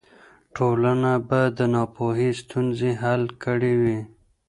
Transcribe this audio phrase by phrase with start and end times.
[0.55, 3.99] ټولنه به د ناپوهۍ ستونزې حل کړې وي.